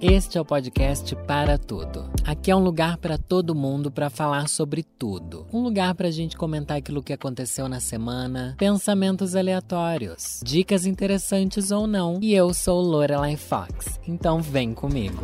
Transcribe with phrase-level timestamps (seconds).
[0.00, 2.08] Este é o podcast Para Tudo.
[2.24, 5.44] Aqui é um lugar para todo mundo para falar sobre tudo.
[5.52, 11.72] Um lugar para a gente comentar aquilo que aconteceu na semana, pensamentos aleatórios, dicas interessantes
[11.72, 12.20] ou não.
[12.22, 15.20] E eu sou Lorelai Fox, então vem comigo.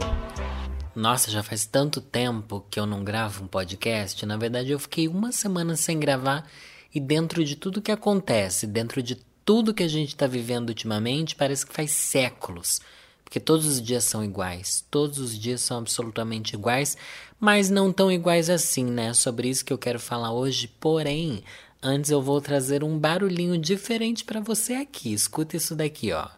[0.92, 4.26] Nossa, já faz tanto tempo que eu não gravo um podcast.
[4.26, 6.48] Na verdade, eu fiquei uma semana sem gravar
[6.92, 9.14] e dentro de tudo que acontece, dentro de
[9.44, 12.80] tudo que a gente está vivendo ultimamente, parece que faz séculos
[13.24, 16.96] porque todos os dias são iguais, todos os dias são absolutamente iguais,
[17.40, 19.12] mas não tão iguais assim, né?
[19.12, 20.68] Sobre isso que eu quero falar hoje.
[20.68, 21.42] Porém,
[21.82, 25.12] antes eu vou trazer um barulhinho diferente para você aqui.
[25.12, 26.28] Escuta isso daqui, ó.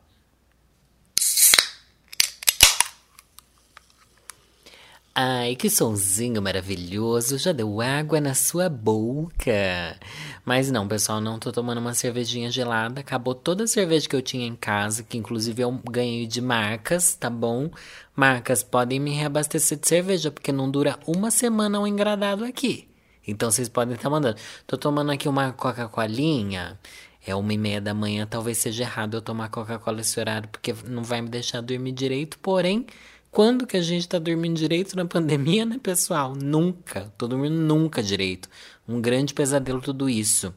[5.18, 9.98] Ai, que sonzinho maravilhoso, já deu água na sua boca.
[10.44, 13.00] Mas não, pessoal, não tô tomando uma cervejinha gelada.
[13.00, 17.14] Acabou toda a cerveja que eu tinha em casa, que inclusive eu ganhei de marcas,
[17.14, 17.70] tá bom?
[18.14, 22.86] Marcas, podem me reabastecer de cerveja, porque não dura uma semana um engradado aqui.
[23.26, 24.36] Então vocês podem estar tá mandando.
[24.66, 26.78] Tô tomando aqui uma Coca-Colinha.
[27.26, 30.74] É uma e meia da manhã, talvez seja errado eu tomar Coca-Cola esse horário, porque
[30.86, 32.86] não vai me deixar dormir direito, porém
[33.30, 36.34] quando que a gente tá dormindo direito na pandemia, né, pessoal?
[36.34, 37.12] Nunca.
[37.18, 38.48] Tô dormindo nunca direito.
[38.88, 40.54] Um grande pesadelo tudo isso.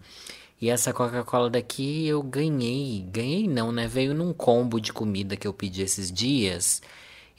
[0.62, 3.02] E essa Coca-Cola daqui eu ganhei.
[3.12, 3.88] Ganhei não, né?
[3.88, 6.82] Veio num combo de comida que eu pedi esses dias.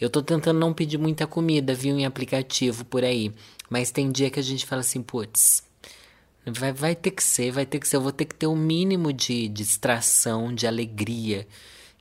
[0.01, 3.33] Eu tô tentando não pedir muita comida, viu, em aplicativo por aí.
[3.69, 5.63] Mas tem dia que a gente fala assim, putz,
[6.47, 7.97] vai, vai ter que ser, vai ter que ser.
[7.97, 11.47] Eu vou ter que ter um mínimo de distração, de alegria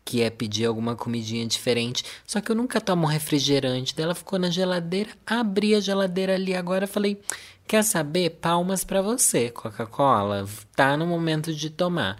[0.10, 2.04] que é pedir alguma comidinha diferente.
[2.26, 3.96] Só que eu nunca tomo refrigerante.
[3.96, 7.22] Daí ela ficou na geladeira, abri a geladeira ali agora, falei:
[7.68, 8.32] "Quer saber?
[8.42, 10.48] Palmas para você, Coca-Cola.
[10.76, 12.18] Tá no momento de tomar".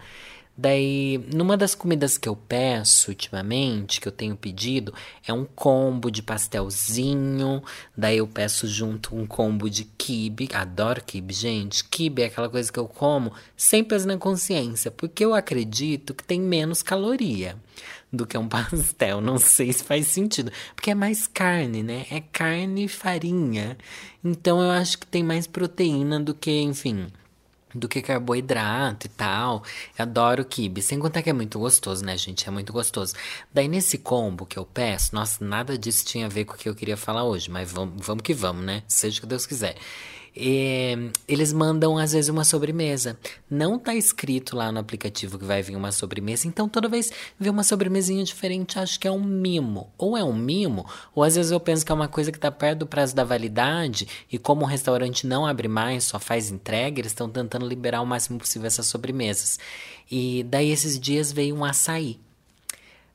[0.62, 4.92] Daí, numa das comidas que eu peço ultimamente, que eu tenho pedido,
[5.26, 7.62] é um combo de pastelzinho.
[7.96, 10.50] Daí eu peço junto um combo de quibe.
[10.52, 11.82] Adoro quibe, gente.
[11.82, 16.22] Quibe é aquela coisa que eu como sem peso na consciência, porque eu acredito que
[16.22, 17.56] tem menos caloria
[18.12, 19.22] do que um pastel.
[19.22, 22.04] Não sei se faz sentido, porque é mais carne, né?
[22.10, 23.78] É carne e farinha.
[24.22, 27.06] Então eu acho que tem mais proteína do que, enfim
[27.74, 29.62] do que carboidrato e tal.
[29.98, 30.82] Eu adoro quibe.
[30.82, 32.48] Sem contar que é muito gostoso, né, gente?
[32.48, 33.14] É muito gostoso.
[33.52, 36.68] Daí, nesse combo que eu peço, nossa, nada disso tinha a ver com o que
[36.68, 38.82] eu queria falar hoje, mas vamos, vamos que vamos, né?
[38.86, 39.76] Seja o que Deus quiser.
[40.36, 43.18] E, eles mandam às vezes uma sobremesa.
[43.50, 47.50] Não tá escrito lá no aplicativo que vai vir uma sobremesa, então toda vez vê
[47.50, 49.92] uma sobremesinha diferente, acho que é um mimo.
[49.98, 52.50] Ou é um mimo, ou às vezes eu penso que é uma coisa que tá
[52.50, 57.00] perto do prazo da validade e como o restaurante não abre mais, só faz entrega,
[57.00, 59.58] eles estão tentando liberar o máximo possível essas sobremesas.
[60.10, 62.18] E daí esses dias veio um açaí.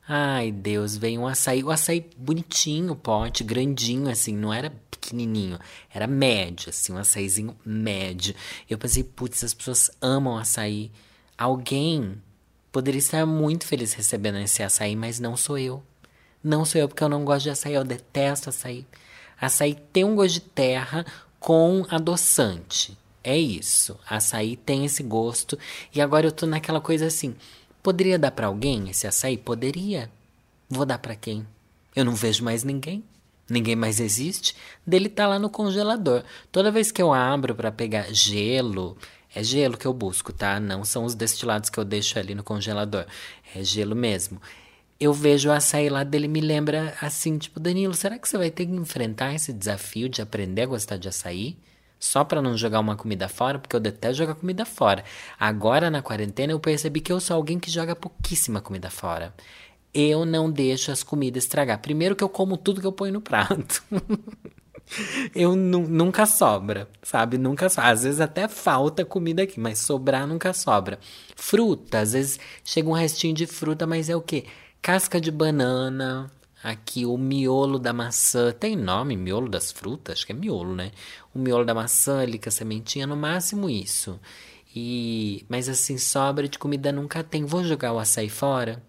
[0.08, 1.64] Ai, Deus, veio um açaí.
[1.64, 5.58] O açaí bonitinho, pote, grandinho, assim, não era pequenininho,
[5.92, 8.34] era médio, assim, um açaizinho médio.
[8.70, 10.92] Eu pensei, putz, as pessoas amam açaí.
[11.36, 12.22] Alguém
[12.70, 15.82] poderia estar muito feliz recebendo esse açaí, mas não sou eu.
[16.42, 18.86] Não sou eu, porque eu não gosto de açaí, eu detesto açaí.
[19.40, 21.04] Açaí tem um gosto de terra
[21.40, 22.96] com adoçante.
[23.24, 23.98] É isso.
[24.08, 25.58] Açaí tem esse gosto.
[25.92, 27.34] E agora eu tô naquela coisa assim.
[27.86, 29.38] Poderia dar para alguém esse açaí?
[29.38, 30.10] Poderia.
[30.68, 31.46] Vou dar para quem?
[31.94, 33.04] Eu não vejo mais ninguém
[33.48, 36.24] ninguém mais existe, dele tá lá no congelador.
[36.50, 38.98] Toda vez que eu abro para pegar gelo,
[39.32, 40.58] é gelo que eu busco, tá?
[40.58, 43.06] Não são os destilados que eu deixo ali no congelador.
[43.54, 44.42] É gelo mesmo.
[44.98, 48.50] Eu vejo o açaí lá dele me lembra assim, tipo, Danilo, será que você vai
[48.50, 51.56] ter que enfrentar esse desafio de aprender a gostar de açaí?
[51.98, 55.04] Só para não jogar uma comida fora, porque eu detesto jogar comida fora.
[55.38, 59.34] Agora na quarentena eu percebi que eu sou alguém que joga pouquíssima comida fora
[59.96, 61.80] eu não deixo as comidas estragar.
[61.80, 63.82] Primeiro que eu como tudo que eu ponho no prato.
[65.34, 67.38] eu nunca sobra, sabe?
[67.38, 67.90] Nunca sobra.
[67.90, 70.98] Às vezes até falta comida aqui, mas sobrar nunca sobra.
[71.34, 74.44] Fruta, às vezes chega um restinho de fruta, mas é o quê?
[74.82, 76.30] Casca de banana,
[76.66, 78.50] aqui o miolo da maçã.
[78.50, 80.14] Tem nome, miolo das frutas?
[80.18, 80.90] Acho que é miolo, né?
[81.32, 84.18] O miolo da maçã ali com a sementinha, no máximo isso.
[84.74, 87.44] E, mas assim, sobra de comida nunca tem.
[87.44, 88.82] Vou jogar o açaí fora?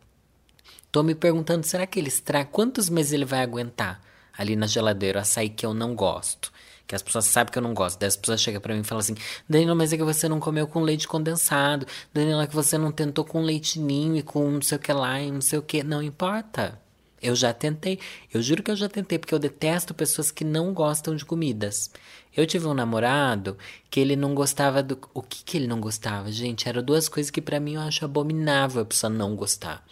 [0.91, 2.49] Tô me perguntando, será que ele estraga?
[2.51, 4.01] Quantos meses ele vai aguentar
[4.35, 5.21] ali na geladeira?
[5.21, 6.51] Açaí que eu não gosto.
[6.87, 7.99] Que as pessoas sabem que eu não gosto.
[7.99, 9.15] Daí as pessoas chegam para mim e falam assim:
[9.47, 11.85] Danilo, mas é que você não comeu com leite condensado.
[12.11, 14.91] Danilo, é que você não tentou com leite ninho e com não sei o que
[14.93, 15.83] lá e não sei o que.
[15.83, 16.86] Não importa.
[17.21, 17.99] Eu já tentei.
[18.33, 21.91] Eu juro que eu já tentei, porque eu detesto pessoas que não gostam de comidas.
[22.35, 23.57] Eu tive um namorado
[23.89, 24.99] que ele não gostava do.
[25.13, 26.69] O que, que ele não gostava, gente?
[26.69, 29.83] Eram duas coisas que para mim eu acho abominável a pessoa não gostar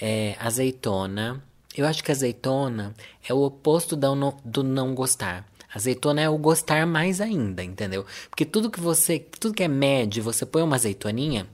[0.00, 1.42] é, azeitona.
[1.76, 2.94] Eu acho que azeitona
[3.28, 5.46] é o oposto do não, do não gostar.
[5.74, 8.06] Azeitona é o gostar mais ainda, entendeu?
[8.30, 11.46] Porque tudo que você, tudo que é médio, você põe uma azeitoninha,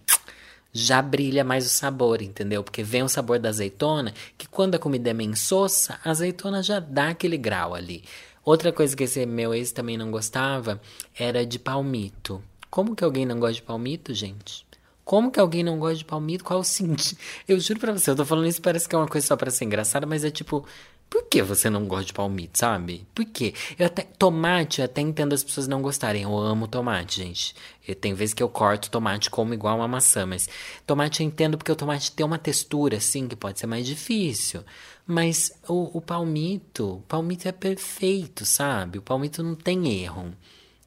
[0.73, 2.65] já brilha mais o sabor, entendeu?
[2.65, 6.81] Porque vem o sabor da azeitona, que quando a comida é mensoça, a azeitona já
[6.81, 8.03] dá aquele grau ali.
[8.45, 10.81] Outra coisa que esse meu ex também não gostava
[11.17, 12.43] era de palmito.
[12.71, 14.67] Como que alguém não gosta de palmito, gente?
[15.05, 16.45] Como que alguém não gosta de palmito?
[16.45, 17.19] Qual o sentido?
[17.47, 19.51] Eu juro pra você, eu tô falando isso, parece que é uma coisa só pra
[19.51, 20.67] ser engraçada, mas é tipo,
[21.13, 23.07] por que você não gosta de palmito, sabe?
[23.15, 23.53] Por quê?
[23.79, 26.23] Eu até, tomate, eu até entendo as pessoas não gostarem.
[26.23, 27.55] Eu amo tomate, gente.
[27.87, 30.49] Eu, tem vezes que eu corto tomate como igual uma maçã, mas
[30.87, 34.65] tomate eu entendo porque o tomate tem uma textura, assim, que pode ser mais difícil.
[35.07, 38.99] Mas o, o palmito, o palmito é perfeito, sabe?
[38.99, 40.33] O palmito não tem erro.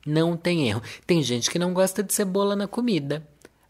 [0.04, 0.82] Não tem erro.
[1.06, 3.24] Tem gente que não gosta de cebola na comida.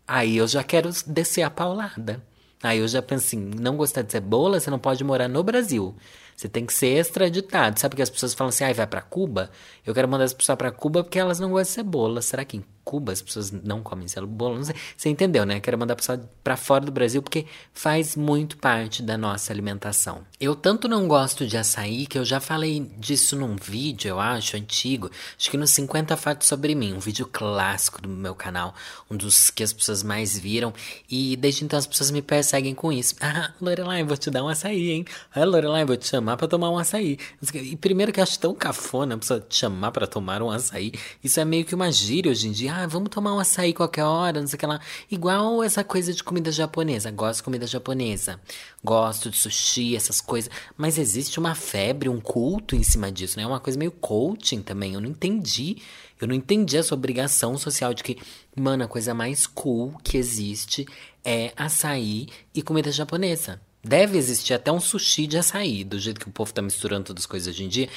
[0.08, 2.24] Aí eu já quero descer a paulada.
[2.64, 5.94] Aí eu já penso assim, não gostar de cebola, você não pode morar no Brasil.
[6.36, 7.80] Você tem que ser extraditado.
[7.80, 9.50] Sabe que as pessoas falam assim, ai, ah, vai para Cuba?
[9.86, 12.22] Eu quero mandar as pessoas para Cuba porque elas não gostam de cebola.
[12.22, 14.58] Será que em Cuba as pessoas não comem cebola?
[14.58, 14.76] Não sei.
[14.96, 15.60] Você entendeu, né?
[15.60, 20.24] Quero mandar a pessoa para fora do Brasil porque faz muito parte da nossa alimentação.
[20.40, 24.56] Eu tanto não gosto de açaí que eu já falei disso num vídeo, eu acho,
[24.56, 25.10] antigo.
[25.38, 28.76] Acho que nos 50 Fatos Sobre Mim, um vídeo clássico do meu canal,
[29.10, 30.72] um dos que as pessoas mais viram.
[31.10, 33.16] E desde então as pessoas me perseguem com isso.
[33.28, 35.06] Ah, Lorelai, vou te dar um açaí, hein?
[35.34, 37.18] Ah, Lorelai, vou te chamar para tomar um açaí.
[37.56, 40.94] E primeiro que eu acho tão cafona a pessoa te chamar para tomar um açaí.
[41.24, 44.04] Isso é meio que uma gíria hoje em dia ah, vamos tomar um açaí qualquer
[44.04, 44.82] hora, não sei o que lá.
[45.10, 47.10] Igual essa coisa de comida japonesa.
[47.10, 48.38] Gosto de comida japonesa.
[48.84, 50.52] Gosto de sushi, essas coisas.
[50.76, 53.44] Mas existe uma febre, um culto em cima disso, né?
[53.44, 54.94] É uma coisa meio coaching também.
[54.94, 55.78] Eu não entendi.
[56.20, 58.18] Eu não entendi essa obrigação social de que,
[58.54, 60.86] mano, a coisa mais cool que existe
[61.24, 63.62] é açaí e comida japonesa.
[63.82, 67.24] Deve existir até um sushi de açaí, do jeito que o povo tá misturando todas
[67.24, 67.88] as coisas hoje em dia.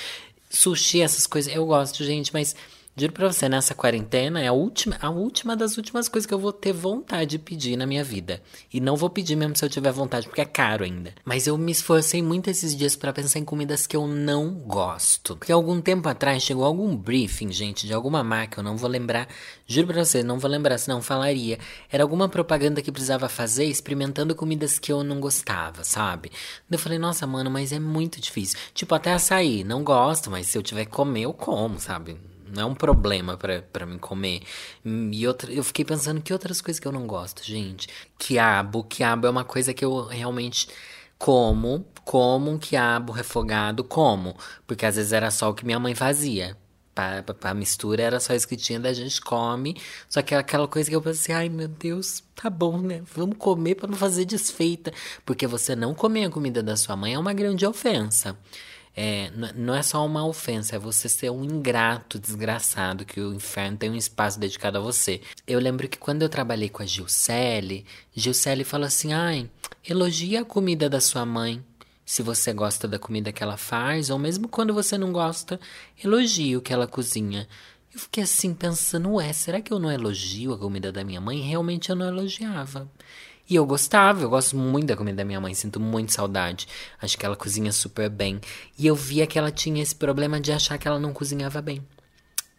[0.48, 2.54] Sushi, essas coisas, eu gosto, gente, mas
[2.98, 6.38] Juro pra você, nessa quarentena é a última, a última das últimas coisas que eu
[6.38, 8.42] vou ter vontade de pedir na minha vida.
[8.72, 11.14] E não vou pedir mesmo se eu tiver vontade, porque é caro ainda.
[11.24, 15.36] Mas eu me esforcei muito esses dias para pensar em comidas que eu não gosto.
[15.36, 19.28] Porque algum tempo atrás chegou algum briefing, gente, de alguma marca, eu não vou lembrar.
[19.70, 21.58] Juro pra você, não vou lembrar, senão falaria.
[21.92, 26.32] Era alguma propaganda que precisava fazer experimentando comidas que eu não gostava, sabe?
[26.70, 28.58] Eu falei, nossa, mano, mas é muito difícil.
[28.72, 32.18] Tipo, até açaí, não gosto, mas se eu tiver que comer, eu como, sabe?
[32.50, 34.40] Não é um problema para mim comer.
[34.84, 37.88] E outra, eu fiquei pensando que outras coisas que eu não gosto, gente.
[38.18, 38.84] Quiabo.
[38.84, 40.66] Quiabo é uma coisa que eu realmente
[41.18, 41.84] como.
[42.06, 44.34] Como um quiabo refogado, como.
[44.66, 46.56] Porque às vezes era só o que minha mãe fazia.
[47.22, 49.76] Pra, pra mistura era só isso que tinha, da gente come.
[50.08, 53.02] Só que é aquela coisa que eu pensei, ai meu Deus, tá bom, né?
[53.14, 54.92] Vamos comer para não fazer desfeita.
[55.24, 58.36] Porque você não comer a comida da sua mãe é uma grande ofensa
[59.00, 63.76] é, não é só uma ofensa, é você ser um ingrato, desgraçado, que o inferno
[63.76, 65.20] tem um espaço dedicado a você.
[65.46, 69.48] Eu lembro que quando eu trabalhei com a Gilcele, Gilcele falou assim: ai,
[69.88, 71.62] elogia a comida da sua mãe.
[72.08, 75.60] Se você gosta da comida que ela faz, ou mesmo quando você não gosta,
[76.02, 77.46] elogie o que ela cozinha.
[77.92, 81.42] Eu fiquei assim pensando, ué, será que eu não elogio a comida da minha mãe?
[81.42, 82.90] Realmente eu não elogiava.
[83.46, 86.66] E eu gostava, eu gosto muito da comida da minha mãe, sinto muito saudade.
[86.98, 88.40] Acho que ela cozinha super bem.
[88.78, 91.86] E eu via que ela tinha esse problema de achar que ela não cozinhava bem.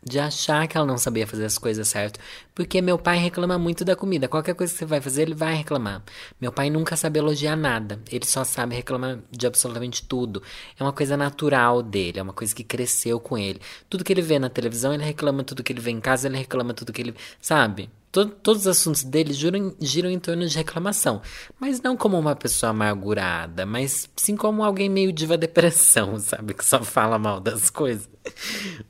[0.04, 2.20] De achar que ela não sabia fazer as coisas certo.
[2.56, 4.28] Porque meu pai reclama muito da comida.
[4.28, 6.04] Qualquer coisa que você vai fazer, ele vai reclamar.
[6.40, 8.00] Meu pai nunca sabe elogiar nada.
[8.12, 10.42] Ele só sabe reclamar de absolutamente tudo.
[10.80, 13.60] É uma coisa natural dele, é uma coisa que cresceu com ele.
[13.90, 15.44] Tudo que ele vê na televisão, ele reclama.
[15.44, 16.74] Tudo que ele vê em casa, ele reclama.
[16.74, 17.16] Tudo que ele.
[17.42, 17.90] Sabe?
[18.12, 21.22] Todo, todos os assuntos dele giram, giram em torno de reclamação.
[21.60, 26.56] Mas não como uma pessoa amargurada, mas sim como alguém meio diva depressão, sabe?
[26.56, 28.10] Que só fala mal das coisas.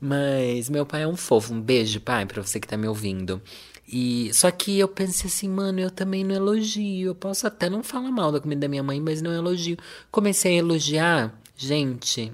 [0.00, 1.52] Mas meu pai é um fofo.
[1.52, 3.42] Um beijo, pai, pra você que tá me ouvindo.
[3.86, 7.08] E só que eu pensei assim, mano, eu também não elogio.
[7.08, 9.76] Eu posso até não falar mal da comida da minha mãe, mas não elogio.
[10.10, 12.32] Comecei a elogiar, gente.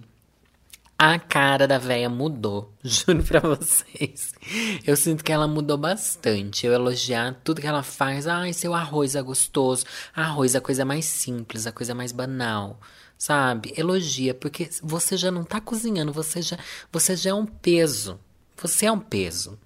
[0.99, 4.33] A cara da véia mudou, juro pra vocês.
[4.87, 6.67] Eu sinto que ela mudou bastante.
[6.67, 8.27] Eu elogiar tudo que ela faz.
[8.27, 9.85] Ai, seu arroz é gostoso.
[10.15, 12.81] Arroz é a coisa mais simples, a coisa mais banal.
[13.19, 13.75] Sabe?
[13.77, 16.59] Elogia, porque você já não tá cozinhando, você já,
[16.91, 18.19] você já é um peso.
[18.57, 19.59] Você é um peso.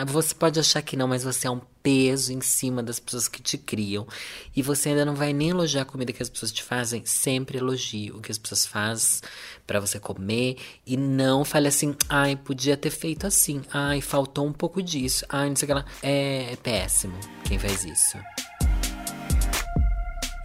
[0.00, 3.26] Ah, você pode achar que não, mas você é um peso em cima das pessoas
[3.26, 4.06] que te criam.
[4.54, 7.04] E você ainda não vai nem elogiar a comida que as pessoas te fazem.
[7.04, 9.22] Sempre elogie o que as pessoas fazem
[9.66, 10.56] para você comer.
[10.86, 13.60] E não fale assim, ai, podia ter feito assim.
[13.72, 15.26] Ai, faltou um pouco disso.
[15.28, 15.84] Ai, não sei o que lá.
[16.00, 18.16] É, é péssimo quem faz isso.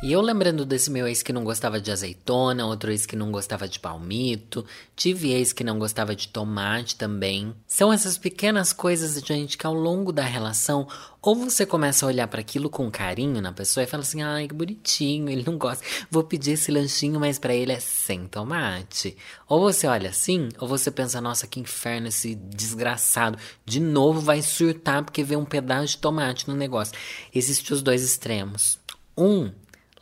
[0.03, 3.31] E eu lembrando desse meu ex que não gostava de azeitona, outro ex que não
[3.31, 4.65] gostava de palmito,
[4.97, 7.55] tive ex que não gostava de tomate também.
[7.65, 10.89] São essas pequenas coisas, gente, que ao longo da relação,
[11.21, 14.45] ou você começa a olhar para aquilo com carinho na pessoa e fala assim: ai,
[14.45, 19.15] que bonitinho, ele não gosta, vou pedir esse lanchinho, mas para ele é sem tomate.
[19.47, 24.41] Ou você olha assim, ou você pensa: nossa, que inferno esse desgraçado, de novo vai
[24.41, 26.93] surtar porque vê um pedaço de tomate no negócio.
[27.33, 28.77] Existem os dois extremos.
[29.17, 29.49] Um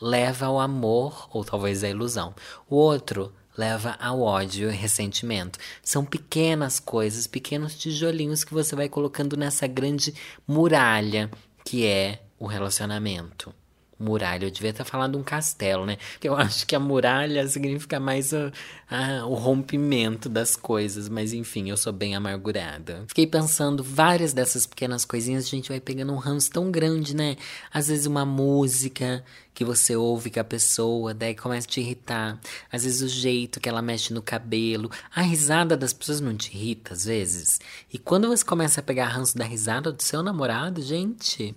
[0.01, 2.33] leva ao amor, ou talvez à ilusão.
[2.69, 5.59] O outro leva ao ódio e ressentimento.
[5.83, 10.13] São pequenas coisas, pequenos tijolinhos que você vai colocando nessa grande
[10.47, 11.29] muralha
[11.63, 13.53] que é o relacionamento
[14.01, 14.45] muralha.
[14.45, 15.97] Eu devia estar falando um castelo, né?
[16.13, 18.51] Porque eu acho que a muralha significa mais o,
[18.89, 21.07] a, o rompimento das coisas.
[21.07, 23.03] Mas enfim, eu sou bem amargurada.
[23.07, 27.37] Fiquei pensando, várias dessas pequenas coisinhas a gente vai pegando um ranço tão grande, né?
[27.73, 32.39] Às vezes uma música que você ouve com a pessoa, daí começa a te irritar.
[32.71, 34.89] Às vezes o jeito que ela mexe no cabelo.
[35.13, 37.59] A risada das pessoas não te irrita, às vezes.
[37.91, 41.55] E quando você começa a pegar ranço da risada do seu namorado, gente,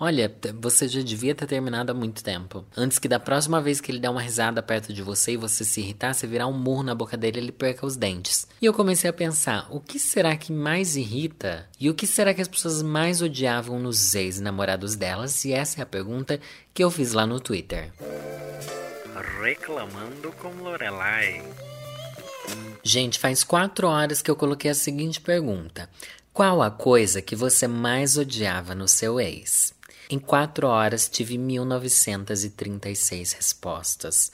[0.00, 2.64] Olha, você já devia ter terminado há muito tempo.
[2.76, 5.64] Antes que da próxima vez que ele der uma risada perto de você e você
[5.64, 8.46] se irritar, você virar um murro na boca dele e ele perca os dentes.
[8.62, 11.68] E eu comecei a pensar, o que será que mais irrita?
[11.80, 15.44] E o que será que as pessoas mais odiavam nos ex-namorados delas?
[15.44, 16.38] E essa é a pergunta
[16.72, 17.92] que eu fiz lá no Twitter.
[19.42, 21.42] Reclamando com Lorelai.
[22.84, 25.90] Gente, faz quatro horas que eu coloquei a seguinte pergunta:
[26.32, 29.76] Qual a coisa que você mais odiava no seu ex?
[30.10, 34.32] Em quatro horas tive 1936 respostas.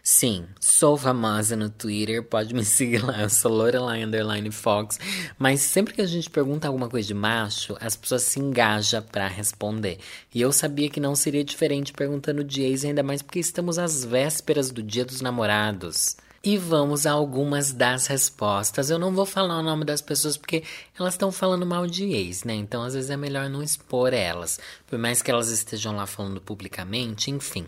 [0.00, 5.00] Sim, sou famosa no Twitter, pode me seguir lá, eu sou Lorelai Underline Fox.
[5.36, 9.26] Mas sempre que a gente pergunta alguma coisa de macho, as pessoas se engajam para
[9.26, 9.98] responder.
[10.32, 14.04] E eu sabia que não seria diferente perguntando de ex, ainda mais porque estamos às
[14.04, 16.16] vésperas do Dia dos Namorados.
[16.46, 18.88] E vamos a algumas das respostas.
[18.88, 20.62] Eu não vou falar o nome das pessoas porque
[20.96, 22.54] elas estão falando mal de ex, né?
[22.54, 24.60] Então às vezes é melhor não expor elas.
[24.86, 27.66] Por mais que elas estejam lá falando publicamente, enfim.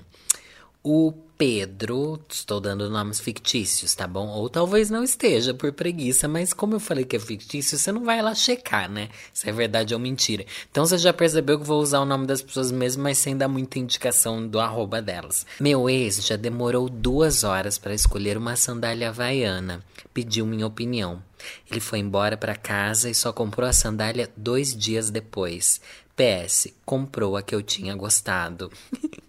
[0.81, 4.27] O Pedro, estou dando nomes fictícios, tá bom?
[4.27, 8.05] Ou talvez não esteja por preguiça, mas como eu falei que é fictício, você não
[8.05, 9.09] vai lá checar, né?
[9.33, 10.45] Se é verdade ou mentira.
[10.69, 13.47] Então você já percebeu que vou usar o nome das pessoas mesmo, mas sem dar
[13.47, 15.47] muita indicação do arroba delas.
[15.61, 19.81] Meu ex já demorou duas horas para escolher uma sandália havaiana.
[20.13, 21.23] Pediu minha opinião.
[21.71, 25.81] Ele foi embora para casa e só comprou a sandália dois dias depois.
[26.17, 28.73] PS, comprou a que eu tinha gostado.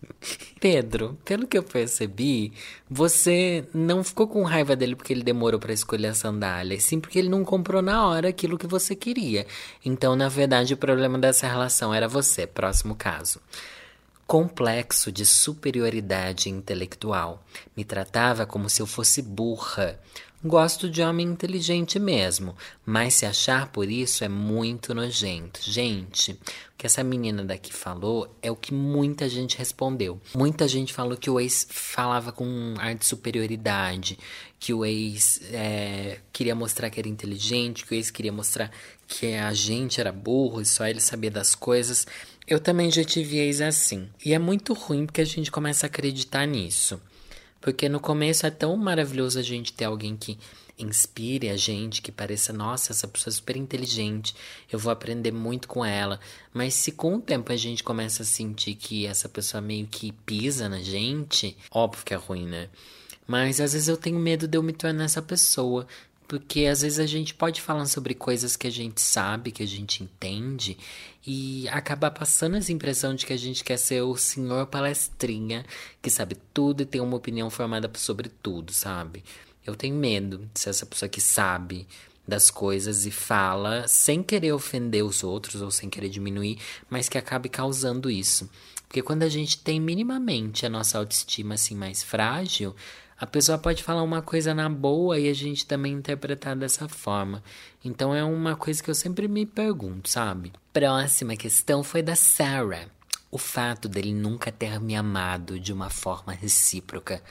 [0.59, 2.51] Pedro, pelo que eu percebi,
[2.89, 7.17] você não ficou com raiva dele porque ele demorou para escolher a sandália, sim porque
[7.17, 9.47] ele não comprou na hora aquilo que você queria.
[9.85, 12.45] Então, na verdade, o problema dessa relação era você.
[12.45, 13.39] Próximo caso
[14.29, 17.43] complexo de superioridade intelectual.
[17.75, 19.99] Me tratava como se eu fosse burra.
[20.45, 22.55] Gosto de homem inteligente mesmo,
[22.85, 25.59] mas se achar por isso é muito nojento.
[25.63, 26.37] Gente, o
[26.77, 30.21] que essa menina daqui falou é o que muita gente respondeu.
[30.35, 34.19] Muita gente falou que o ex falava com um ar de superioridade,
[34.59, 38.71] que o ex é, queria mostrar que era inteligente, que o ex queria mostrar
[39.07, 42.05] que a gente era burro e só ele sabia das coisas.
[42.49, 44.09] Eu também já tive ex assim.
[44.25, 46.99] E é muito ruim porque a gente começa a acreditar nisso.
[47.61, 50.35] Porque no começo é tão maravilhoso a gente ter alguém que
[50.75, 54.33] inspire a gente, que pareça, nossa, essa pessoa é super inteligente,
[54.71, 56.19] eu vou aprender muito com ela.
[56.51, 60.11] Mas se com o tempo a gente começa a sentir que essa pessoa meio que
[60.11, 62.67] pisa na gente, óbvio que é ruim, né?
[63.27, 65.85] Mas às vezes eu tenho medo de eu me tornar essa pessoa.
[66.29, 69.67] Porque às vezes a gente pode falar sobre coisas que a gente sabe, que a
[69.67, 70.77] gente entende,
[71.25, 75.65] e acabar passando essa impressão de que a gente quer ser o senhor palestrinha,
[75.99, 79.23] que sabe tudo e tem uma opinião formada sobre tudo, sabe?
[79.65, 81.87] Eu tenho medo de ser essa pessoa que sabe
[82.27, 86.59] das coisas e fala sem querer ofender os outros ou sem querer diminuir,
[86.91, 88.47] mas que acabe causando isso.
[88.87, 92.75] Porque quando a gente tem minimamente a nossa autoestima assim mais frágil,
[93.19, 97.43] a pessoa pode falar uma coisa na boa e a gente também interpretar dessa forma.
[97.83, 100.53] Então é uma coisa que eu sempre me pergunto, sabe?
[100.71, 102.87] Próxima questão foi da Sarah.
[103.29, 107.21] O fato dele nunca ter me amado de uma forma recíproca,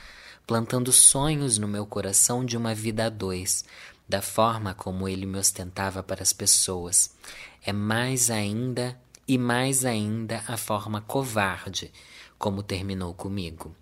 [0.45, 3.65] plantando sonhos no meu coração de uma vida a dois,
[4.07, 7.15] da forma como ele me ostentava para as pessoas.
[7.65, 8.95] É mais ainda
[9.27, 11.91] e mais ainda a forma covarde
[12.37, 13.75] como terminou comigo.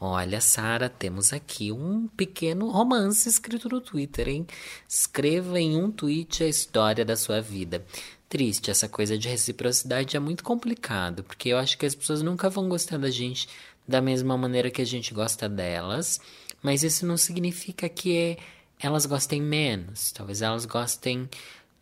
[0.00, 4.46] Olha, Sara, temos aqui um pequeno romance escrito no Twitter, hein?
[4.88, 7.84] Escreva em um tweet a história da sua vida.
[8.28, 12.48] Triste, essa coisa de reciprocidade é muito complicado, porque eu acho que as pessoas nunca
[12.48, 13.48] vão gostar da gente
[13.88, 16.20] da mesma maneira que a gente gosta delas,
[16.62, 18.38] mas isso não significa que
[18.78, 20.12] elas gostem menos.
[20.12, 21.28] Talvez elas gostem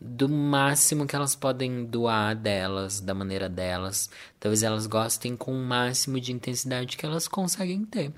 [0.00, 4.10] do máximo que elas podem doar delas, da maneira delas.
[4.38, 8.12] Talvez elas gostem com o máximo de intensidade que elas conseguem ter.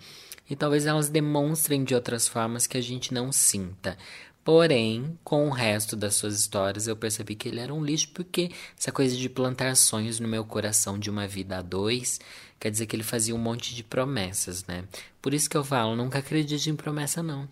[0.50, 3.96] E talvez elas demonstrem de outras formas que a gente não sinta.
[4.42, 8.50] Porém, com o resto das suas histórias, eu percebi que ele era um lixo, porque
[8.78, 12.18] essa coisa de plantar sonhos no meu coração de uma vida a dois,
[12.58, 14.84] quer dizer que ele fazia um monte de promessas, né?
[15.20, 17.46] Por isso que eu falo, nunca acredite em promessa, não.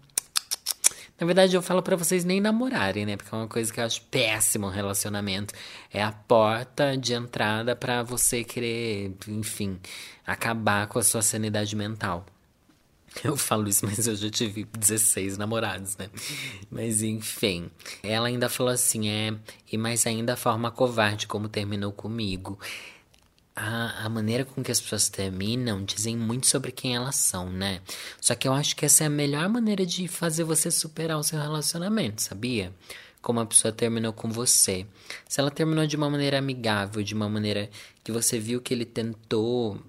[1.19, 3.17] Na verdade, eu falo para vocês nem namorarem, né?
[3.17, 5.55] Porque é uma coisa que eu acho péssimo um relacionamento.
[5.93, 9.81] É a porta de entrada para você querer, enfim,
[10.27, 12.27] acabar com a sua sanidade mental.
[13.25, 16.11] Eu falo isso, mas eu já tive 16 namorados, né?
[16.71, 17.71] Mas enfim.
[18.03, 19.35] Ela ainda falou assim: é.
[19.71, 22.59] E mais ainda a forma covarde como terminou comigo.
[23.59, 27.81] A, a maneira com que as pessoas terminam dizem muito sobre quem elas são, né?
[28.21, 31.23] Só que eu acho que essa é a melhor maneira de fazer você superar o
[31.23, 32.71] seu relacionamento, sabia?
[33.23, 34.87] Como a pessoa terminou com você.
[35.27, 37.71] Se ela terminou de uma maneira amigável, de uma maneira
[38.05, 39.81] que você viu que ele tentou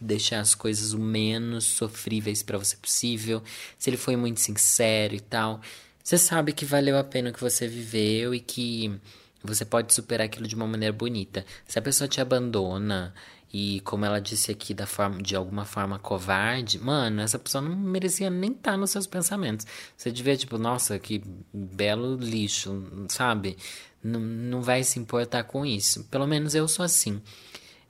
[0.00, 3.42] deixar as coisas o menos sofríveis para você possível,
[3.78, 5.60] se ele foi muito sincero e tal,
[6.02, 8.98] você sabe que valeu a pena o que você viveu e que
[9.42, 11.44] você pode superar aquilo de uma maneira bonita.
[11.66, 13.14] Se a pessoa te abandona
[13.52, 17.74] e, como ela disse aqui, da forma, de alguma forma covarde, mano, essa pessoa não
[17.74, 19.66] merecia nem estar tá nos seus pensamentos.
[19.96, 23.56] Você devia, tipo, nossa, que belo lixo, sabe?
[24.02, 26.04] Não, não vai se importar com isso.
[26.04, 27.22] Pelo menos eu sou assim.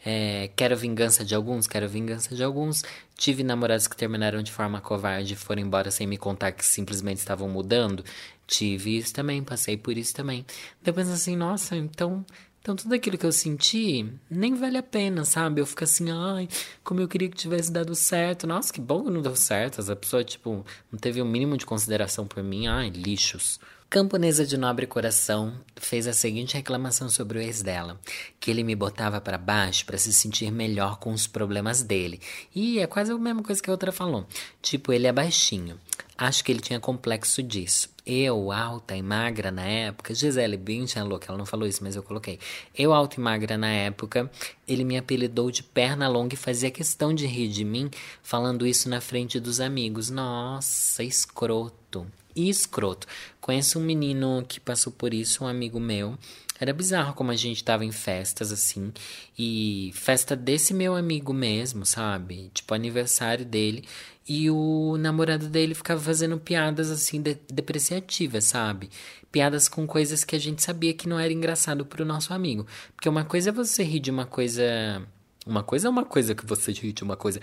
[0.05, 2.83] É, quero vingança de alguns, quero vingança de alguns.
[3.17, 7.19] Tive namorados que terminaram de forma covarde e foram embora sem me contar que simplesmente
[7.19, 8.05] estavam mudando.
[8.47, 10.45] Tive isso também, passei por isso também.
[10.83, 12.25] Depois assim, nossa, então.
[12.61, 15.61] Então tudo aquilo que eu senti nem vale a pena, sabe?
[15.61, 16.49] Eu fico assim, ai,
[16.85, 18.47] como eu queria que tivesse dado certo.
[18.47, 19.81] Nossa, que bom que não deu certo.
[19.81, 22.67] Essa pessoa, tipo, não teve o um mínimo de consideração por mim.
[22.67, 23.59] Ai, lixos.
[23.91, 27.99] Camponesa de nobre coração fez a seguinte reclamação sobre o ex dela:
[28.39, 32.21] que ele me botava para baixo para se sentir melhor com os problemas dele.
[32.55, 34.27] E é quase a mesma coisa que a outra falou.
[34.61, 35.81] Tipo, ele é baixinho.
[36.19, 37.89] Acho que ele tinha complexo disso.
[38.05, 41.97] Eu, alta e magra na época, Gisele Bündchen é louca, ela não falou isso, mas
[41.97, 42.39] eu coloquei.
[42.77, 44.31] Eu, alta e magra na época,
[44.67, 47.91] ele me apelidou de perna longa e fazia questão de rir de mim,
[48.23, 50.11] falando isso na frente dos amigos.
[50.11, 52.07] Nossa, escroto
[52.39, 53.07] e escroto.
[53.41, 56.17] Conheço um menino que passou por isso, um amigo meu.
[56.61, 58.93] Era bizarro como a gente tava em festas assim,
[59.39, 62.51] e festa desse meu amigo mesmo, sabe?
[62.53, 63.85] Tipo aniversário dele,
[64.29, 68.91] e o namorado dele ficava fazendo piadas assim de depreciativas, sabe?
[69.31, 72.67] Piadas com coisas que a gente sabia que não era engraçado pro nosso amigo.
[72.95, 75.07] Porque uma coisa é você rir de uma coisa,
[75.47, 77.41] uma coisa é uma coisa que você rir de uma coisa.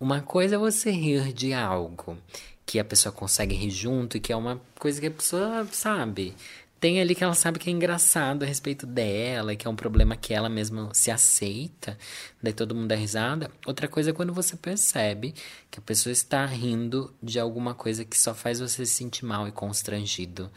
[0.00, 2.18] Uma coisa é você rir de algo
[2.64, 6.34] que a pessoa consegue rir junto e que é uma coisa que a pessoa sabe.
[6.82, 10.16] Tem ali que ela sabe que é engraçado a respeito dela, que é um problema
[10.16, 11.96] que ela mesma se aceita,
[12.42, 13.52] daí todo mundo dá risada.
[13.64, 15.32] Outra coisa é quando você percebe
[15.70, 19.46] que a pessoa está rindo de alguma coisa que só faz você se sentir mal
[19.46, 20.50] e constrangido.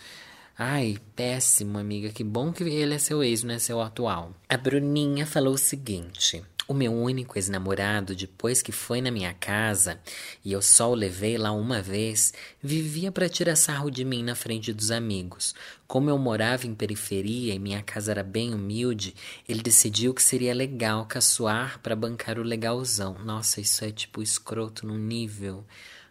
[0.57, 2.09] Ai, péssimo, amiga.
[2.09, 4.33] Que bom que ele é seu ex, não é seu atual.
[4.49, 6.41] A Bruninha falou o seguinte.
[6.67, 9.99] O meu único ex-namorado, depois que foi na minha casa
[10.43, 14.33] e eu só o levei lá uma vez, vivia para tirar sarro de mim na
[14.33, 15.53] frente dos amigos.
[15.85, 19.13] Como eu morava em periferia e minha casa era bem humilde,
[19.47, 23.15] ele decidiu que seria legal caçoar para bancar o legalzão.
[23.23, 25.63] Nossa, isso é tipo escroto num nível,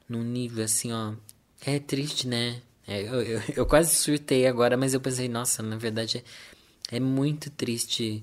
[0.09, 1.15] num nível assim, ó.
[1.67, 2.63] É triste, né?
[2.87, 6.23] É, eu, eu, eu, quase surtei agora, mas eu pensei, nossa, na verdade
[6.93, 8.23] é, é muito triste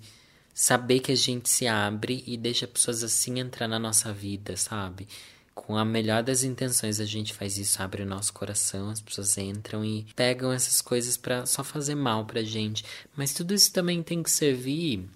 [0.53, 5.07] saber que a gente se abre e deixa pessoas assim entrar na nossa vida, sabe?
[5.53, 9.37] Com a melhor das intenções a gente faz isso, abre o nosso coração, as pessoas
[9.37, 12.83] entram e pegam essas coisas para só fazer mal pra gente.
[13.15, 15.07] Mas tudo isso também tem que servir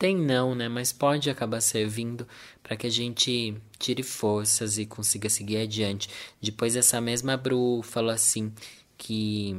[0.00, 0.66] tem não, né?
[0.66, 2.26] Mas pode acabar servindo
[2.62, 6.08] para que a gente tire forças e consiga seguir adiante.
[6.40, 8.50] Depois essa mesma Bru falou assim
[8.96, 9.54] que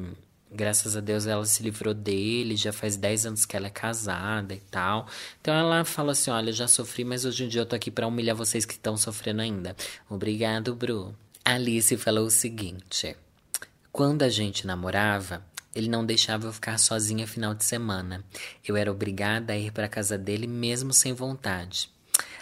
[0.53, 4.53] Graças a Deus ela se livrou dele, já faz 10 anos que ela é casada
[4.53, 5.07] e tal.
[5.39, 8.05] Então ela fala assim: Olha, já sofri, mas hoje em dia eu tô aqui para
[8.05, 9.75] humilhar vocês que estão sofrendo ainda.
[10.09, 11.15] Obrigado, Bru.
[11.45, 13.15] Alice falou o seguinte:
[13.93, 15.41] Quando a gente namorava,
[15.73, 18.21] ele não deixava eu ficar sozinha final de semana.
[18.67, 21.89] Eu era obrigada a ir para casa dele mesmo sem vontade.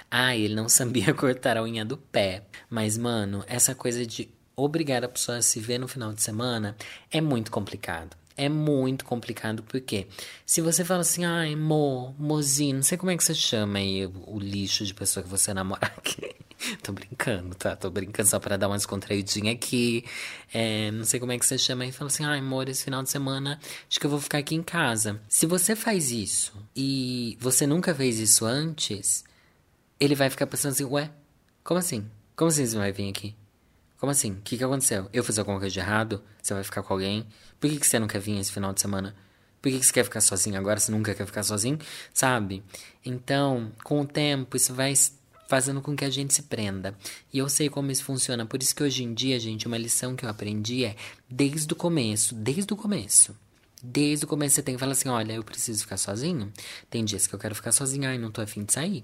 [0.10, 2.44] Ah, ele não sabia cortar a unha do pé.
[2.70, 6.76] Mas, mano, essa coisa de obrigar a pessoa a se ver no final de semana
[7.12, 8.16] é muito complicado.
[8.38, 10.08] é muito complicado, porque
[10.46, 14.06] se você fala assim, ai, mo, mozinho, não sei como é que você chama aí
[14.06, 16.34] o, lixo de pessoa que você namora aqui.
[16.82, 17.76] Tô brincando, tá?
[17.76, 20.06] Tô brincando só pra dar uma descontraidinha aqui.
[20.54, 21.92] É, não sei como é que você chama aí.
[21.92, 24.64] Fala assim, ai, amor, esse final de semana acho que eu vou ficar aqui em
[24.64, 25.20] casa.
[25.28, 29.24] Se você faz isso e você nunca fez isso antes,
[30.00, 31.12] ele vai ficar pensando assim, ué,
[31.64, 32.10] como assim?
[32.36, 33.36] Como assim você vai vir aqui?
[34.00, 34.32] Como assim?
[34.32, 35.10] O que, que aconteceu?
[35.12, 36.24] Eu fiz alguma coisa de errado?
[36.42, 37.28] Você vai ficar com alguém?
[37.60, 39.14] Por que, que você não quer vir esse final de semana?
[39.62, 40.80] Por que, que você quer ficar sozinho agora?
[40.80, 41.78] Você nunca quer ficar sozinho?
[42.14, 42.64] Sabe?
[43.06, 44.94] Então, com o tempo, isso vai
[45.50, 46.96] fazendo com que a gente se prenda.
[47.34, 48.46] E eu sei como isso funciona.
[48.46, 50.96] Por isso que hoje em dia, gente, uma lição que eu aprendi é
[51.30, 53.36] desde o começo, desde o começo.
[53.84, 56.54] Desde o começo você tem que falar assim, olha, eu preciso ficar sozinho.
[56.90, 59.04] Tem dias que eu quero ficar sozinho, ai, não tô afim de sair.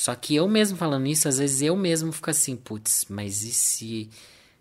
[0.00, 3.52] Só que eu mesmo falando isso, às vezes eu mesmo fico assim, putz, mas e
[3.52, 4.08] se.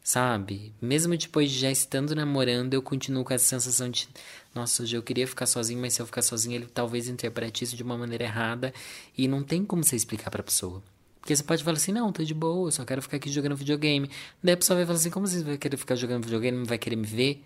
[0.04, 0.74] Sabe?
[0.82, 4.10] Mesmo depois de já estando namorando, eu continuo com essa sensação de.
[4.54, 7.78] Nossa, hoje eu queria ficar sozinho, mas se eu ficar sozinho, ele talvez interprete isso
[7.78, 8.74] de uma maneira errada.
[9.18, 10.84] E não tem como você explicar pra pessoa.
[11.22, 13.56] Porque você pode falar assim, não, tô de boa, eu só quero ficar aqui jogando
[13.56, 14.10] videogame.
[14.44, 16.78] Daí a pessoa vai falar assim, como você vai querer ficar jogando videogame não vai
[16.78, 17.42] querer me ver?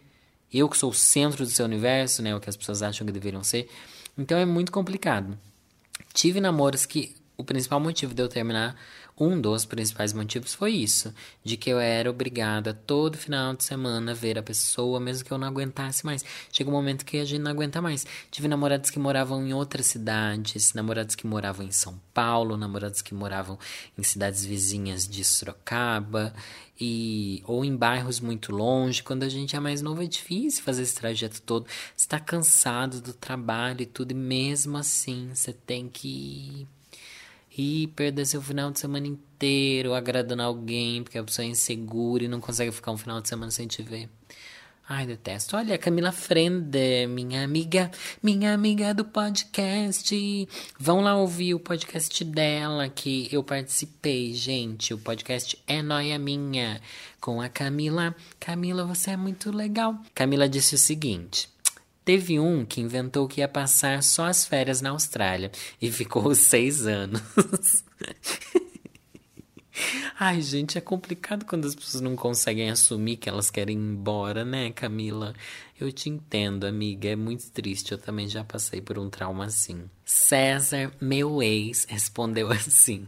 [0.51, 2.35] Eu que sou o centro do seu universo, né?
[2.35, 3.69] O que as pessoas acham que deveriam ser.
[4.17, 5.37] Então é muito complicado.
[6.11, 8.75] Tive namoros que o principal motivo de eu terminar,
[9.17, 14.13] um dos principais motivos foi isso, de que eu era obrigada todo final de semana
[14.13, 16.25] ver a pessoa, mesmo que eu não aguentasse mais.
[16.51, 18.05] Chega um momento que a gente não aguenta mais.
[18.31, 23.13] Tive namorados que moravam em outras cidades, namorados que moravam em São Paulo, namorados que
[23.13, 23.57] moravam
[23.97, 26.33] em cidades vizinhas de Sorocaba
[26.79, 29.03] e ou em bairros muito longe.
[29.03, 31.67] Quando a gente é mais novo é difícil fazer esse trajeto todo.
[31.95, 36.67] Está cansado do trabalho e tudo, e mesmo assim você tem que
[37.55, 42.27] e perder seu final de semana inteiro agradando alguém, porque a pessoa é insegura e
[42.27, 44.09] não consegue ficar um final de semana sem te ver.
[44.87, 45.55] Ai, detesto.
[45.55, 47.89] Olha, Camila Frende, minha amiga,
[48.21, 50.49] minha amiga do podcast.
[50.77, 54.93] Vão lá ouvir o podcast dela que eu participei, gente.
[54.93, 56.81] O podcast é Noia Minha,
[57.21, 58.13] com a Camila.
[58.37, 59.97] Camila, você é muito legal.
[60.13, 61.52] Camila disse o seguinte:
[62.05, 66.85] Teve um que inventou que ia passar só as férias na Austrália e ficou seis
[66.85, 67.21] anos.
[70.19, 74.45] Ai, gente, é complicado quando as pessoas não conseguem assumir que elas querem ir embora,
[74.45, 75.33] né, Camila?
[75.79, 77.91] Eu te entendo, amiga, é muito triste.
[77.91, 79.89] Eu também já passei por um trauma assim.
[80.05, 83.07] César, meu ex, respondeu assim.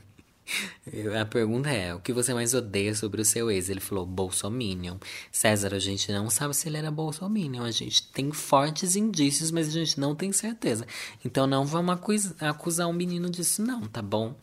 [1.19, 3.69] A pergunta é: o que você mais odeia sobre o seu ex?
[3.69, 4.97] Ele falou: Bolsominion.
[5.31, 7.63] César, a gente não sabe se ele era Bolsominion.
[7.63, 10.85] A gente tem fortes indícios, mas a gente não tem certeza.
[11.23, 11.97] Então não vamos
[12.39, 14.35] acusar um menino disso, não, tá bom?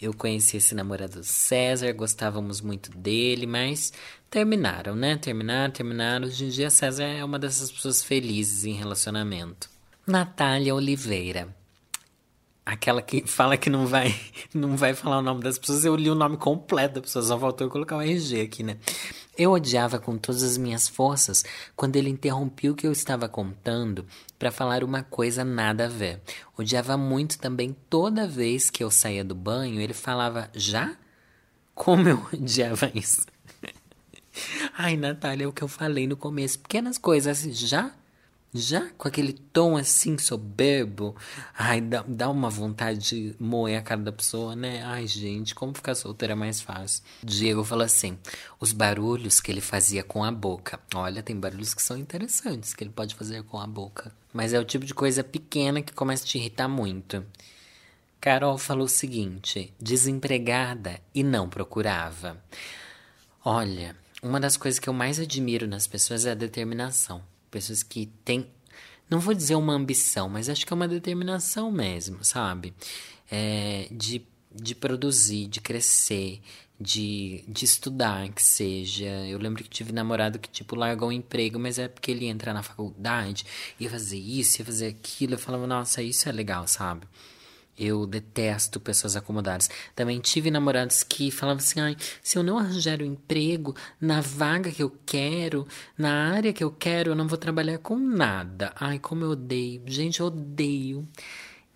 [0.00, 3.92] Eu conheci esse namorado César, gostávamos muito dele, mas
[4.30, 5.16] terminaram, né?
[5.16, 6.26] Terminaram, terminaram.
[6.26, 9.70] Hoje em dia, César é uma dessas pessoas felizes em relacionamento.
[10.06, 11.54] Natália Oliveira.
[12.66, 14.12] Aquela que fala que não vai,
[14.52, 17.38] não vai falar o nome das pessoas, eu li o nome completo da pessoa, só
[17.38, 18.76] faltou eu colocar o RG aqui, né?
[19.38, 21.44] Eu odiava com todas as minhas forças
[21.76, 24.04] quando ele interrompia o que eu estava contando
[24.36, 26.20] para falar uma coisa nada a ver.
[26.58, 30.96] Odiava muito também toda vez que eu saía do banho, ele falava já?
[31.72, 33.26] Como eu odiava isso.
[34.76, 36.58] Ai, Natália, é o que eu falei no começo.
[36.58, 37.92] Pequenas coisas, já?
[38.54, 41.14] Já com aquele tom assim soberbo,
[41.56, 44.82] ai, dá, dá uma vontade de moer a cara da pessoa, né?
[44.82, 47.02] Ai, gente, como ficar solteira é mais fácil.
[47.22, 48.16] Diego falou assim:
[48.58, 50.80] os barulhos que ele fazia com a boca.
[50.94, 54.10] Olha, tem barulhos que são interessantes que ele pode fazer com a boca.
[54.32, 57.26] Mas é o tipo de coisa pequena que começa a te irritar muito.
[58.20, 62.42] Carol falou o seguinte: desempregada e não procurava.
[63.44, 68.06] Olha, uma das coisas que eu mais admiro nas pessoas é a determinação pessoas que
[68.24, 68.46] têm,
[69.08, 72.74] não vou dizer uma ambição, mas acho que é uma determinação mesmo, sabe?
[73.30, 76.40] É, de, de produzir, de crescer,
[76.80, 79.06] de, de estudar, que seja.
[79.26, 82.30] Eu lembro que tive namorado que, tipo, largou o emprego, mas é porque ele ia
[82.30, 83.44] entrar na faculdade,
[83.80, 85.34] ia fazer isso, ia fazer aquilo.
[85.34, 87.06] Eu falava, nossa, isso é legal, sabe?
[87.78, 89.68] Eu detesto pessoas acomodadas.
[89.94, 94.20] Também tive namorados que falavam assim: ai, se eu não arranjar o um emprego na
[94.20, 98.72] vaga que eu quero, na área que eu quero, eu não vou trabalhar com nada.
[98.76, 99.82] Ai, como eu odeio.
[99.86, 101.06] Gente, eu odeio.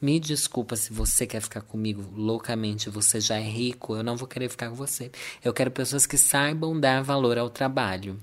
[0.01, 4.27] Me desculpa se você quer ficar comigo loucamente, você já é rico, eu não vou
[4.27, 5.11] querer ficar com você.
[5.45, 8.19] Eu quero pessoas que saibam dar valor ao trabalho.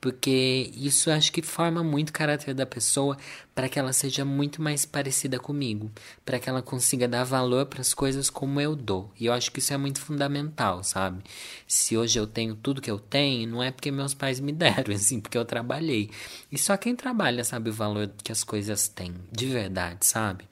[0.00, 3.16] Porque isso acho que forma muito o caráter da pessoa
[3.54, 5.90] para que ela seja muito mais parecida comigo,
[6.24, 9.10] para que ela consiga dar valor para as coisas como eu dou.
[9.18, 11.24] E eu acho que isso é muito fundamental, sabe?
[11.66, 14.94] Se hoje eu tenho tudo que eu tenho, não é porque meus pais me deram,
[14.94, 16.10] assim, porque eu trabalhei.
[16.52, 20.44] E só quem trabalha sabe o valor que as coisas têm, de verdade, sabe?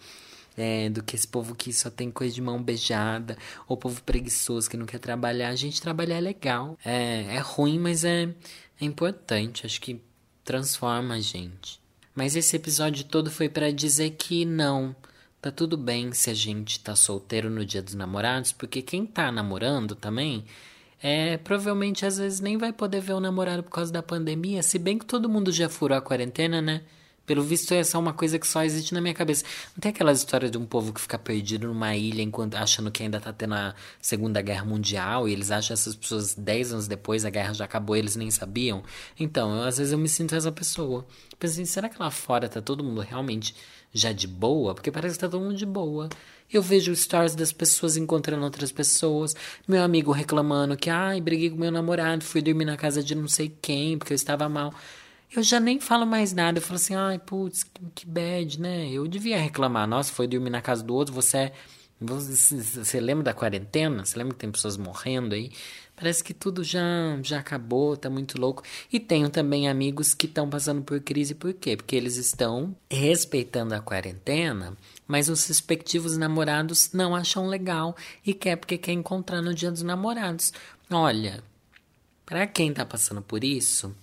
[0.59, 3.37] É, do que esse povo que só tem coisa de mão beijada,
[3.69, 5.51] ou povo preguiçoso que não quer trabalhar.
[5.51, 6.79] A gente trabalhar é legal.
[6.83, 8.35] É, é ruim, mas é,
[8.81, 9.67] é importante.
[9.67, 10.01] Acho que
[10.45, 11.81] transforma a gente.
[12.15, 14.95] Mas esse episódio todo foi para dizer que não.
[15.41, 19.31] Tá tudo bem se a gente tá solteiro no dia dos namorados, porque quem tá
[19.31, 20.45] namorando também
[21.03, 24.79] é, provavelmente às vezes nem vai poder ver o namorado por causa da pandemia, se
[24.79, 26.83] bem que todo mundo já furou a quarentena, né?
[27.27, 29.45] Pelo visto, é uma coisa que só existe na minha cabeça.
[29.75, 33.03] Não tem aquelas histórias de um povo que fica perdido numa ilha enquanto achando que
[33.03, 37.25] ainda tá tendo a Segunda Guerra Mundial e eles acham essas pessoas dez anos depois
[37.25, 38.85] a guerra já acabou eles nem sabiam?
[39.19, 41.05] Então, eu, às vezes eu me sinto essa pessoa.
[41.39, 43.57] Penso assim, será que lá fora tá todo mundo realmente
[43.93, 44.73] já de boa?
[44.73, 46.09] Porque parece que tá todo mundo de boa.
[46.53, 49.35] Eu vejo stories das pessoas encontrando outras pessoas.
[49.67, 53.27] Meu amigo reclamando que, ai, briguei com meu namorado, fui dormir na casa de não
[53.27, 54.73] sei quem porque eu estava mal
[55.39, 56.59] eu já nem falo mais nada.
[56.59, 58.89] Eu falo assim, ai, putz, que, que bad, né?
[58.91, 59.87] Eu devia reclamar.
[59.87, 61.53] Nossa, foi dormir na casa do outro, você é.
[61.99, 64.05] Você, lembra da quarentena?
[64.05, 65.51] Você lembra que tem pessoas morrendo aí?
[65.97, 66.83] Parece que tudo já,
[67.23, 68.63] já acabou, tá muito louco.
[68.93, 71.75] E tenho também amigos que estão passando por crise, por quê?
[71.75, 74.77] Porque eles estão respeitando a quarentena,
[75.09, 77.97] mas os respectivos namorados não acham legal
[78.27, 80.53] e quer porque quer encontrar no dia dos namorados.
[80.91, 81.43] Olha,
[82.27, 83.97] para quem tá passando por isso,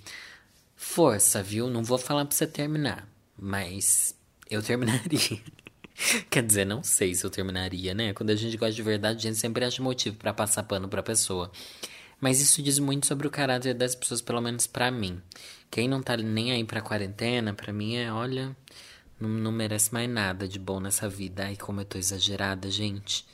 [0.86, 1.70] Força, viu?
[1.70, 3.08] Não vou falar pra você terminar,
[3.40, 4.14] mas
[4.52, 5.42] eu terminaria.
[6.30, 8.14] Quer dizer, não sei se eu terminaria, né?
[8.14, 11.02] Quando a gente gosta de verdade, a gente sempre acha motivo para passar pano pra
[11.02, 11.50] pessoa.
[12.20, 15.20] Mas isso diz muito sobre o caráter das pessoas, pelo menos para mim.
[15.72, 18.56] Quem não tá nem aí pra quarentena, pra mim é, olha,
[19.20, 21.46] não, não merece mais nada de bom nessa vida.
[21.46, 23.26] Ai, como eu tô exagerada, gente.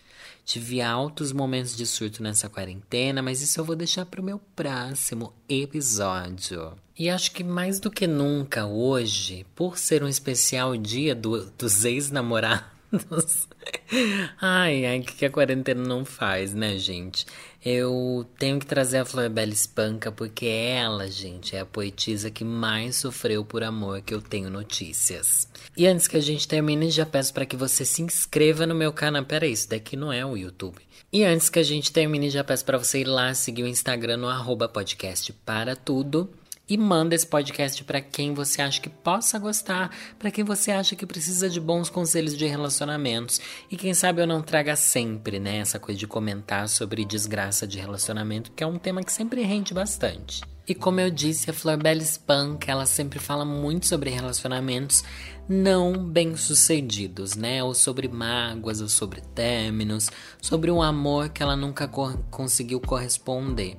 [0.50, 4.42] Tive altos momentos de surto nessa quarentena, mas isso eu vou deixar para o meu
[4.56, 6.76] próximo episódio.
[6.98, 11.86] E acho que mais do que nunca hoje, por ser um especial dia do, dos
[11.86, 12.79] ex-namorados.
[14.42, 17.26] ai, ai, o que a quarentena não faz, né, gente?
[17.64, 22.96] Eu tenho que trazer a Florbela Espanca porque ela, gente, é a poetisa que mais
[22.96, 25.48] sofreu por amor que eu tenho notícias.
[25.76, 28.94] E antes que a gente termine, já peço para que você se inscreva no meu
[28.94, 29.26] canal.
[29.26, 30.82] Pera isso daqui não é o YouTube.
[31.12, 34.18] E antes que a gente termine, já peço para você ir lá seguir o Instagram
[34.18, 36.30] no arroba podcast para tudo
[36.70, 40.96] e manda esse podcast para quem você acha que possa gostar, para quem você acha
[40.96, 43.42] que precisa de bons conselhos de relacionamentos.
[43.72, 47.80] E quem sabe eu não traga sempre, né, essa coisa de comentar sobre desgraça de
[47.80, 50.44] relacionamento, que é um tema que sempre rende bastante.
[50.68, 55.04] E como eu disse, a Flor Bela Spunk, ela sempre fala muito sobre relacionamentos
[55.50, 57.64] não bem-sucedidos, né?
[57.64, 63.76] Ou sobre mágoas, ou sobre términos, sobre um amor que ela nunca co conseguiu corresponder.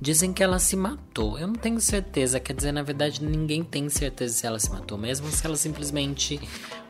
[0.00, 1.38] Dizem que ela se matou.
[1.38, 4.98] Eu não tenho certeza, quer dizer, na verdade, ninguém tem certeza se ela se matou,
[4.98, 6.40] mesmo se ela simplesmente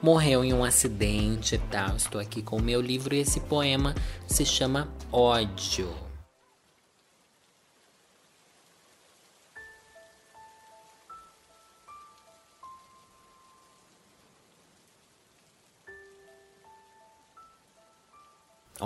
[0.03, 1.95] morreu em um acidente e tal.
[1.95, 3.95] Estou aqui com o meu livro e esse poema
[4.27, 6.04] se chama Ódio.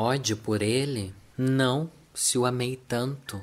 [0.00, 1.12] Ódio por ele?
[1.36, 3.42] Não, se o amei tanto.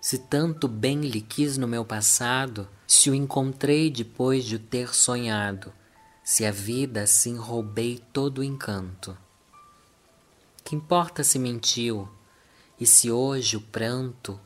[0.00, 4.94] Se tanto bem lhe quis no meu passado, se o encontrei depois de o ter
[4.94, 5.72] sonhado,
[6.22, 9.18] se a vida assim roubei todo o encanto.
[10.62, 12.08] Que importa se mentiu,
[12.78, 14.38] e se hoje o pranto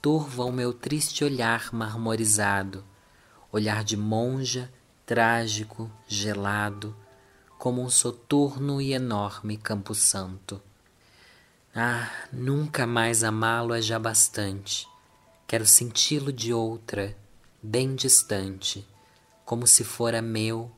[0.00, 2.84] turva o meu triste olhar marmorizado,
[3.50, 4.72] olhar de monja,
[5.04, 6.94] trágico, gelado,
[7.58, 10.62] como um soturno e enorme campo santo.
[11.78, 14.88] Ah, nunca mais amá-lo é já bastante.
[15.46, 17.14] Quero senti-lo de outra,
[17.62, 18.82] bem distante,
[19.44, 20.70] como se fora meu,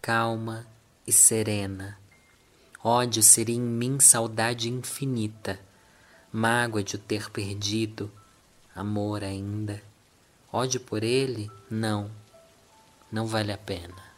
[0.00, 0.64] calma
[1.04, 1.98] e serena.
[2.80, 5.58] Ódio seria em mim saudade infinita,
[6.32, 8.08] mágoa de o ter perdido,
[8.72, 9.82] amor ainda.
[10.52, 11.50] Ódio por ele?
[11.68, 12.08] Não,
[13.10, 14.15] não vale a pena.